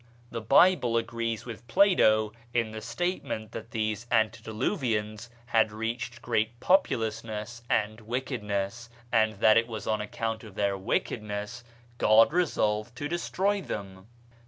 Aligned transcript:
The 0.31 0.41
Bible 0.41 0.97
agrees 0.97 1.45
with 1.45 1.67
Plato 1.67 2.33
in 2.55 2.71
the 2.71 2.81
statement 2.81 3.51
that 3.51 3.69
these 3.69 4.07
Antediluvians 4.09 5.29
had 5.45 5.71
reached 5.71 6.23
great 6.23 6.59
populousness 6.59 7.61
and 7.69 8.01
wickedness, 8.01 8.89
and 9.11 9.33
that 9.33 9.57
it 9.57 9.67
was 9.67 9.85
on 9.85 10.01
account 10.01 10.43
of 10.43 10.55
their 10.55 10.75
wickedness 10.75 11.63
God 11.99 12.33
resolved 12.33 12.95
to 12.95 13.07
destroy 13.07 13.61
them. 13.61 14.07